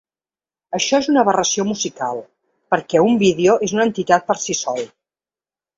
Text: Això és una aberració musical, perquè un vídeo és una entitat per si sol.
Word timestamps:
Això 0.77 0.99
és 1.03 1.09
una 1.11 1.21
aberració 1.23 1.67
musical, 1.73 2.23
perquè 2.75 3.05
un 3.11 3.21
vídeo 3.27 3.61
és 3.69 3.79
una 3.79 3.89
entitat 3.93 4.31
per 4.33 4.43
si 4.47 4.61
sol. 4.67 4.87